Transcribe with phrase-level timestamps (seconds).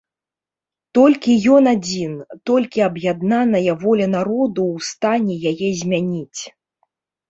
[0.97, 2.15] Толькі ён адзін,
[2.51, 6.41] толькі аб'яднаная воля народу ў стане яе змяніць.